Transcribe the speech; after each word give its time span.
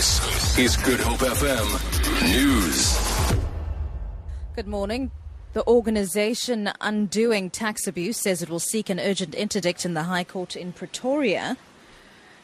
This 0.00 0.58
is 0.58 0.76
Good 0.78 0.98
Hope 0.98 1.18
FM 1.18 2.32
News. 2.32 3.36
Good 4.56 4.66
morning. 4.66 5.10
The 5.52 5.62
organization 5.66 6.70
Undoing 6.80 7.50
Tax 7.50 7.86
Abuse 7.86 8.16
says 8.16 8.40
it 8.40 8.48
will 8.48 8.60
seek 8.60 8.88
an 8.88 8.98
urgent 8.98 9.34
interdict 9.34 9.84
in 9.84 9.92
the 9.92 10.04
High 10.04 10.24
Court 10.24 10.56
in 10.56 10.72
Pretoria 10.72 11.58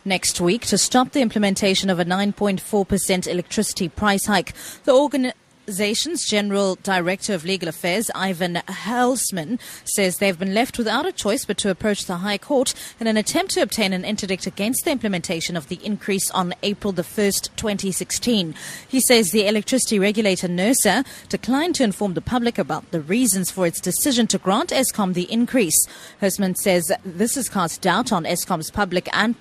next 0.04 0.38
week 0.38 0.66
to 0.66 0.77
stop 0.77 1.12
the 1.12 1.22
implementation 1.22 1.88
of 1.88 1.98
a 1.98 2.04
9.4% 2.04 3.27
electricity 3.27 3.88
price 3.88 4.27
hike. 4.27 4.52
The 4.84 4.93
organ- 4.93 5.32
organization's 5.67 6.25
General 6.25 6.77
Director 6.85 7.35
of 7.35 7.45
Legal 7.45 7.69
Affairs, 7.69 8.09
Ivan 8.15 8.55
Halsman, 8.69 9.59
says 9.85 10.19
they've 10.19 10.39
been 10.39 10.55
left 10.55 10.79
without 10.79 11.07
a 11.07 11.11
choice 11.11 11.45
but 11.45 11.59
to 11.59 11.71
approach 11.71 12.05
the 12.05 12.19
High 12.19 12.39
Court 12.39 12.73
in 13.01 13.09
an 13.09 13.16
attempt 13.16 13.51
to 13.55 13.62
obtain 13.62 13.93
an 13.93 14.05
interdict 14.05 14.47
against 14.47 14.84
the 14.84 14.93
implementation 14.93 15.57
of 15.57 15.66
the 15.66 15.80
increase 15.83 16.30
on 16.30 16.55
April 16.62 16.93
the 16.93 17.02
1st, 17.02 17.48
2016. 17.57 18.55
He 18.87 19.01
says 19.01 19.33
the 19.33 19.48
electricity 19.48 19.98
regulator, 19.98 20.47
NERSA, 20.47 21.05
declined 21.29 21.74
to 21.74 21.83
inform 21.83 22.15
the 22.15 22.21
public 22.21 22.59
about 22.59 22.88
the 22.93 23.01
reasons 23.01 23.51
for 23.51 23.66
its 23.66 23.80
decision 23.80 24.29
to 24.29 24.38
grant 24.38 24.71
Eskom 24.71 25.15
the 25.15 25.30
increase. 25.33 25.88
Halsman 26.23 26.57
says 26.57 26.93
this 27.05 27.35
has 27.35 27.48
cast 27.48 27.83
doubt 27.83 28.12
on 28.12 28.23
Eskom's 28.23 28.71
public 28.71 29.09
and 29.12 29.35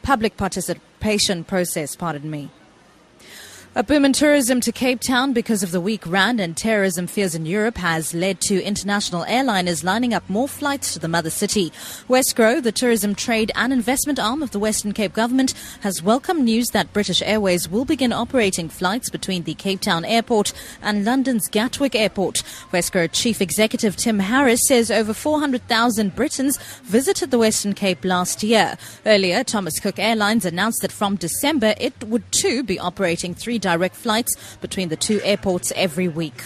public 0.00 0.38
participation 0.38 1.44
process, 1.44 1.96
pardon 1.96 2.30
me. 2.30 2.50
A 3.76 3.84
boom 3.84 4.04
in 4.04 4.12
tourism 4.12 4.60
to 4.62 4.72
Cape 4.72 4.98
Town 4.98 5.32
because 5.32 5.62
of 5.62 5.70
the 5.70 5.80
weak 5.80 6.04
rand 6.04 6.40
and 6.40 6.56
terrorism 6.56 7.06
fears 7.06 7.36
in 7.36 7.46
Europe 7.46 7.76
has 7.76 8.12
led 8.12 8.40
to 8.40 8.60
international 8.60 9.24
airliners 9.26 9.84
lining 9.84 10.12
up 10.12 10.28
more 10.28 10.48
flights 10.48 10.92
to 10.92 10.98
the 10.98 11.06
mother 11.06 11.30
city. 11.30 11.70
Wesgro, 12.08 12.60
the 12.60 12.72
tourism 12.72 13.14
trade 13.14 13.52
and 13.54 13.72
investment 13.72 14.18
arm 14.18 14.42
of 14.42 14.50
the 14.50 14.58
Western 14.58 14.90
Cape 14.90 15.12
government, 15.12 15.54
has 15.82 16.02
welcomed 16.02 16.42
news 16.42 16.70
that 16.70 16.92
British 16.92 17.22
Airways 17.22 17.68
will 17.68 17.84
begin 17.84 18.12
operating 18.12 18.68
flights 18.68 19.08
between 19.08 19.44
the 19.44 19.54
Cape 19.54 19.80
Town 19.80 20.04
airport 20.04 20.52
and 20.82 21.04
London's 21.04 21.46
Gatwick 21.46 21.94
airport. 21.94 22.42
Wesgro 22.72 23.08
chief 23.12 23.40
executive 23.40 23.94
Tim 23.94 24.18
Harris 24.18 24.66
says 24.66 24.90
over 24.90 25.14
400,000 25.14 26.16
Britons 26.16 26.58
visited 26.82 27.30
the 27.30 27.38
Western 27.38 27.74
Cape 27.74 28.04
last 28.04 28.42
year. 28.42 28.76
Earlier, 29.06 29.44
Thomas 29.44 29.78
Cook 29.78 30.00
Airlines 30.00 30.44
announced 30.44 30.82
that 30.82 30.90
from 30.90 31.14
December 31.14 31.74
it 31.78 31.94
would 32.02 32.32
too 32.32 32.64
be 32.64 32.76
operating 32.76 33.32
three 33.32 33.59
direct 33.60 33.94
flights 33.94 34.34
between 34.60 34.88
the 34.88 34.96
two 34.96 35.20
airports 35.22 35.72
every 35.76 36.08
week. 36.08 36.42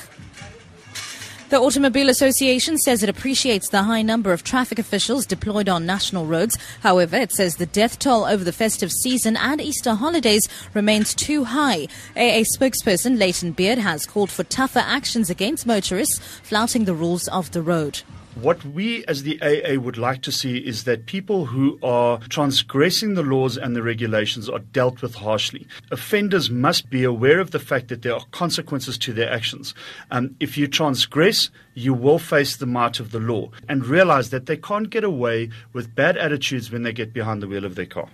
The 1.50 1.60
Automobile 1.60 2.08
Association 2.08 2.78
says 2.78 3.02
it 3.02 3.08
appreciates 3.08 3.68
the 3.68 3.84
high 3.84 4.02
number 4.02 4.32
of 4.32 4.42
traffic 4.42 4.78
officials 4.78 5.24
deployed 5.24 5.68
on 5.68 5.86
national 5.86 6.26
roads. 6.26 6.58
However, 6.80 7.16
it 7.16 7.30
says 7.30 7.56
the 7.56 7.66
death 7.66 7.98
toll 7.98 8.24
over 8.24 8.42
the 8.42 8.50
festive 8.50 8.90
season 8.90 9.36
and 9.36 9.60
Easter 9.60 9.94
holidays 9.94 10.48
remains 10.72 11.14
too 11.14 11.44
high. 11.44 11.86
AA 12.16 12.42
spokesperson 12.56 13.18
Layton 13.18 13.52
Beard 13.52 13.78
has 13.78 14.04
called 14.04 14.30
for 14.30 14.42
tougher 14.42 14.82
actions 14.84 15.30
against 15.30 15.64
motorists 15.64 16.18
flouting 16.42 16.86
the 16.86 16.94
rules 16.94 17.28
of 17.28 17.52
the 17.52 17.62
road. 17.62 18.02
What 18.34 18.64
we 18.64 19.04
as 19.06 19.22
the 19.22 19.40
AA 19.40 19.80
would 19.80 19.96
like 19.96 20.22
to 20.22 20.32
see 20.32 20.58
is 20.58 20.84
that 20.84 21.06
people 21.06 21.46
who 21.46 21.78
are 21.84 22.18
transgressing 22.28 23.14
the 23.14 23.22
laws 23.22 23.56
and 23.56 23.76
the 23.76 23.82
regulations 23.82 24.48
are 24.48 24.58
dealt 24.58 25.02
with 25.02 25.14
harshly. 25.14 25.68
Offenders 25.92 26.50
must 26.50 26.90
be 26.90 27.04
aware 27.04 27.38
of 27.38 27.52
the 27.52 27.60
fact 27.60 27.88
that 27.88 28.02
there 28.02 28.14
are 28.14 28.26
consequences 28.32 28.98
to 28.98 29.12
their 29.12 29.32
actions. 29.32 29.72
Um, 30.10 30.34
if 30.40 30.58
you 30.58 30.66
transgress, 30.66 31.50
you 31.74 31.94
will 31.94 32.18
face 32.18 32.56
the 32.56 32.66
might 32.66 32.98
of 32.98 33.12
the 33.12 33.20
law 33.20 33.50
and 33.68 33.86
realize 33.86 34.30
that 34.30 34.46
they 34.46 34.56
can't 34.56 34.90
get 34.90 35.04
away 35.04 35.50
with 35.72 35.94
bad 35.94 36.16
attitudes 36.16 36.72
when 36.72 36.82
they 36.82 36.92
get 36.92 37.12
behind 37.12 37.40
the 37.40 37.48
wheel 37.48 37.64
of 37.64 37.76
their 37.76 37.86
car. 37.86 38.08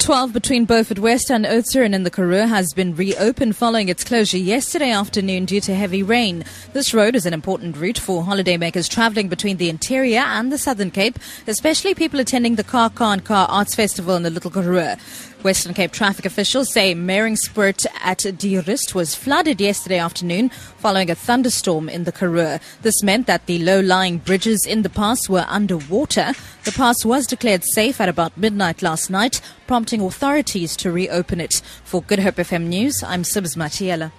12 0.00 0.32
between 0.32 0.64
Beaufort 0.64 0.98
West 0.98 1.30
and 1.30 1.44
Oudtshoorn 1.44 1.92
in 1.92 2.04
the 2.04 2.10
Karoo 2.10 2.46
has 2.46 2.72
been 2.72 2.96
reopened 2.96 3.54
following 3.54 3.90
its 3.90 4.02
closure 4.02 4.38
yesterday 4.38 4.90
afternoon 4.90 5.44
due 5.44 5.60
to 5.60 5.74
heavy 5.74 6.02
rain. 6.02 6.42
This 6.72 6.94
road 6.94 7.14
is 7.14 7.26
an 7.26 7.34
important 7.34 7.76
route 7.76 7.98
for 7.98 8.22
holidaymakers 8.22 8.88
travelling 8.88 9.28
between 9.28 9.58
the 9.58 9.68
interior 9.68 10.20
and 10.20 10.50
the 10.50 10.56
Southern 10.56 10.90
Cape, 10.90 11.18
especially 11.46 11.94
people 11.94 12.18
attending 12.18 12.56
the 12.56 12.64
KKNK 12.64 13.30
Arts 13.30 13.74
Festival 13.74 14.16
in 14.16 14.22
the 14.22 14.30
Little 14.30 14.50
Karoo. 14.50 14.96
Western 15.42 15.72
Cape 15.72 15.92
traffic 15.92 16.26
officials 16.26 16.70
say 16.70 16.94
Meiringspoort 16.94 17.86
at 18.02 18.26
De 18.36 18.58
Rust 18.58 18.94
was 18.94 19.14
flooded 19.14 19.60
yesterday 19.60 19.98
afternoon 19.98 20.50
following 20.78 21.10
a 21.10 21.14
thunderstorm 21.14 21.88
in 21.88 22.04
the 22.04 22.12
Karoo. 22.12 22.58
This 22.82 23.02
meant 23.02 23.26
that 23.26 23.46
the 23.46 23.58
low-lying 23.58 24.18
bridges 24.18 24.66
in 24.66 24.82
the 24.82 24.90
pass 24.90 25.28
were 25.28 25.46
underwater. 25.48 26.32
The 26.64 26.72
pass 26.72 27.06
was 27.06 27.26
declared 27.26 27.64
safe 27.64 28.02
at 28.02 28.10
about 28.10 28.36
midnight 28.36 28.82
last 28.82 29.08
night, 29.08 29.40
prompting 29.66 30.02
authorities 30.02 30.76
to 30.76 30.92
reopen 30.92 31.40
it. 31.40 31.62
For 31.84 32.02
Good 32.02 32.18
Hope 32.18 32.36
FM 32.36 32.66
News, 32.66 33.02
I'm 33.02 33.22
Sibs 33.22 33.56
Matiela. 33.56 34.12